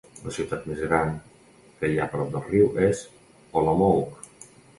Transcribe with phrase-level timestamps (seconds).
[0.27, 1.11] La ciutat més gran
[1.81, 3.03] que hi ha prop del riu és
[3.63, 4.27] Olomouc.